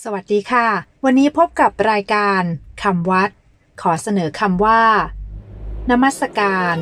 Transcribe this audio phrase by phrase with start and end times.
[0.00, 0.68] สวัสดีค่ะ
[1.04, 2.42] วันนี้พบกับรายการ
[2.82, 3.30] คำวัด
[3.82, 4.82] ขอเสนอคำว่า
[5.90, 6.76] นมัสการ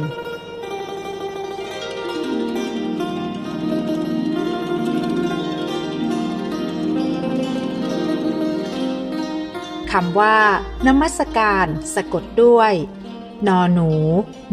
[9.92, 10.36] คำว่า
[10.86, 12.72] นมัสการ สะกดด้วย
[13.46, 13.90] นอหนู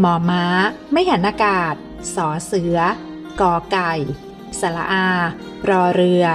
[0.03, 0.43] มอม้า
[0.91, 1.73] ไม่หันอากาศ
[2.15, 2.77] สอเสือ
[3.41, 3.93] กอไก่
[4.59, 5.07] สละอา
[5.69, 6.25] รอเรือ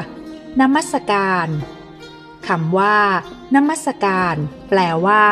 [0.61, 1.49] นมัสการ
[2.49, 2.99] คำว่า
[3.55, 4.35] นมัสการ
[4.69, 5.25] แปลว่า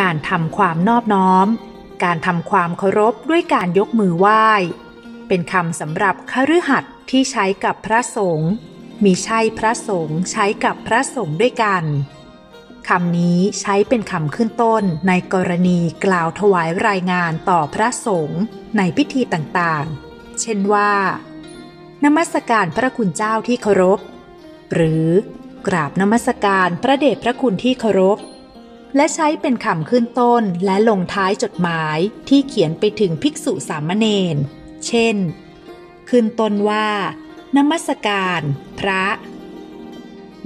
[0.00, 1.46] การทำความนอบน้อม
[2.04, 4.46] การทำความเคารพด้วยการยกมือไหว้
[5.28, 8.50] เป็นคำสำหรับคฤหัสถ์ที่ใช้กับพระสงฆ์
[9.04, 11.84] มีใช่พระสงฆ์ใช้กับพระสงฆ์ด้วยกัน
[12.88, 18.40] คำนี้ใช้เป็นคำขึ้นต้นในกรณีกล่าวถวายรายงานต่อพระสงฆ์
[18.76, 20.92] ในพิธีต่างๆ เช่นว่า
[22.04, 24.00] นมัสการพระคุณเจ้าที่เคารพ
[24.72, 25.06] หรือ
[25.66, 28.18] กราบนมัสการพระเดชพระคุณที่เคารพ
[28.96, 34.36] และใช้เป็นคำขึ้นต้นและลงท้ายจดหมายที่เขียนไปถึงภิกษุสามเณร
[34.86, 35.16] เช่น
[36.10, 36.88] ขึ้นต้นว่า
[37.56, 38.40] นมัสการ
[38.78, 39.04] พระ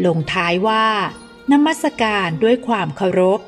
[0.06, 0.86] ลงท้ายว่า
[1.52, 3.40] นมัสการด้วยความเคารพ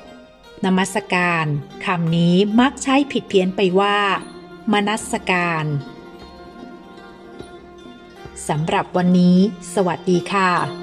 [0.64, 1.47] นมัสการ
[1.86, 3.98] คำนี้มักใช้ผิดเพี้ยนไปว่า
[4.73, 5.64] มนัสการ
[8.48, 9.39] สำหรับวันนี้
[9.75, 10.81] สวัสดีค่ะ